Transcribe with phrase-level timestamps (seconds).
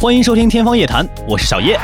[0.00, 1.76] 欢迎收听《天方夜谭》，我是小叶。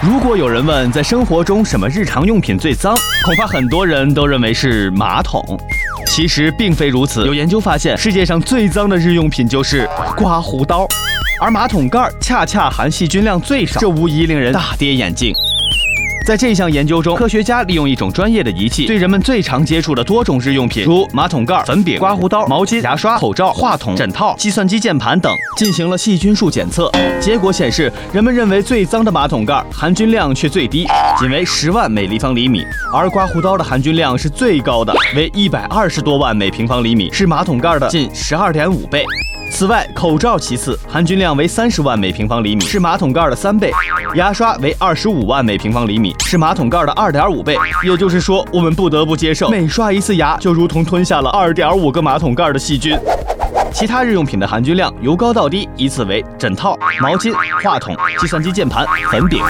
[0.00, 2.94] 如果有人问在生活中什么日常用品最脏，
[3.24, 5.42] 恐怕很多人都认为是马桶。
[6.06, 10.86] 其实并非如此，有研究发现，世界上最脏的日用品就是刮胡刀，
[11.40, 15.34] 而马桶盖恰恰含细菌量最少，这无疑令人大跌眼镜。
[16.28, 26.92] 在这项研究中，科学家利用一种专业的仪器，对人们最常接触的多种日用品，如马桶盖、粉饼、刮胡刀、毛巾、牙刷、口罩、话筒、枕套、计算机键盘等，进行了细菌数检测。
[27.18, 30.86] 结果显示，人们认为最脏的马桶盖含菌量却最低，
[31.18, 32.60] 仅为十万每立方厘米；
[32.92, 39.02] 而刮胡刀的含菌量是最高的，为一百二十多万每平方厘米，是马桶盖的近十二点五倍。
[39.50, 43.70] 此外，口罩其次，含菌量为三十万每平方厘米，是马桶盖的三倍；
[44.14, 47.56] 牙刷为二十五万每平方厘米，是马桶盖的二点五倍。
[47.82, 52.96] 也就是说，我们不得不接受，每刷一次牙就如同吞下了二点五个马桶盖的细菌。
[53.72, 59.42] 其他日用品的含菌量由高到低依次为枕套、毛巾、话筒、计算机键盘、粉饼。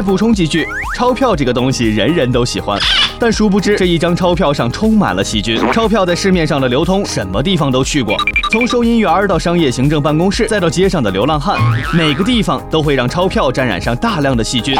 [0.00, 2.80] 再补充几句，钞票这个东西人人都喜欢，
[3.18, 5.60] 但殊不知这一张钞票上充满了细菌。
[5.74, 8.16] 钞票在市面上的流通，什么地方都去过，
[8.50, 11.58] 从收银员到商业行政办公室，再到街上的流浪汉，
[11.92, 14.74] 每个地方都会让钞票沾染上大量的细菌。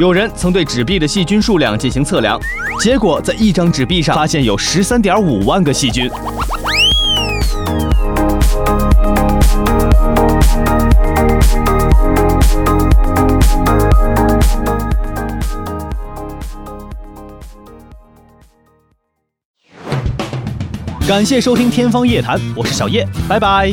[0.00, 2.36] 有人曾对纸币的细菌数量进行测量，
[2.80, 6.10] 结果在一张纸币上发现有十三点五万个细菌。
[21.08, 23.72] 感谢收听《天方夜谭》，我是小叶，拜拜。